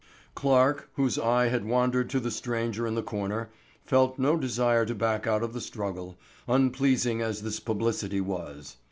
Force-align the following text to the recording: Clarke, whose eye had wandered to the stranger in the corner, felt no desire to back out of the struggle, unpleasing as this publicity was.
Clarke, 0.33 0.89
whose 0.95 1.19
eye 1.19 1.49
had 1.49 1.63
wandered 1.63 2.09
to 2.09 2.19
the 2.19 2.31
stranger 2.31 2.87
in 2.87 2.95
the 2.95 3.03
corner, 3.03 3.51
felt 3.85 4.17
no 4.17 4.35
desire 4.35 4.83
to 4.83 4.95
back 4.95 5.27
out 5.27 5.43
of 5.43 5.53
the 5.53 5.61
struggle, 5.61 6.17
unpleasing 6.47 7.21
as 7.21 7.43
this 7.43 7.59
publicity 7.59 8.19
was. 8.19 8.77